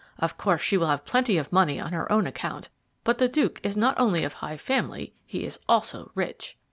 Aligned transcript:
Of 0.17 0.35
course, 0.35 0.61
she 0.61 0.77
will 0.77 0.87
have 0.87 1.05
plenty 1.05 1.37
of 1.37 1.53
money 1.53 1.79
on 1.79 1.93
her 1.93 2.11
own 2.11 2.25
account; 2.25 2.69
but 3.03 3.19
the 3.19 3.27
Duke 3.29 3.59
is 3.61 3.77
not 3.77 3.99
only 3.99 4.23
of 4.23 4.33
high 4.33 4.57
family, 4.57 5.13
he 5.27 5.43
is 5.43 5.59
also 5.69 6.09
rich. 6.15 6.57